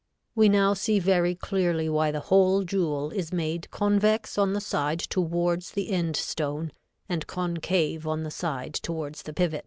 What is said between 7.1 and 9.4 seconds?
concave on the side towards the